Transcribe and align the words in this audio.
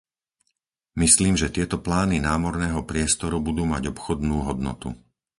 Myslím, 1.03 1.33
že 1.41 1.53
tieto 1.55 1.77
plány 1.87 2.17
námorného 2.29 2.81
priestoru 2.91 3.37
budú 3.47 3.63
mať 3.73 3.83
obchodnú 3.93 4.37
hodnotu. 4.49 4.89